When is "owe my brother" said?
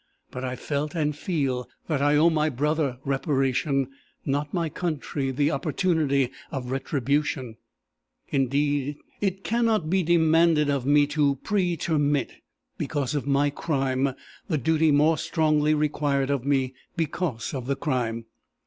2.15-2.97